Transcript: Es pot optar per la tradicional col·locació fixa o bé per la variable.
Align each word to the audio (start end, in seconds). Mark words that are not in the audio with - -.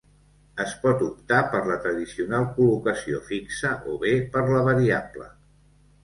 Es 0.63 0.71
pot 0.83 1.01
optar 1.07 1.41
per 1.49 1.59
la 1.71 1.75
tradicional 1.83 2.47
col·locació 2.55 3.19
fixa 3.27 3.73
o 3.91 3.97
bé 4.05 4.15
per 4.37 4.43
la 4.47 4.63
variable. 4.69 5.29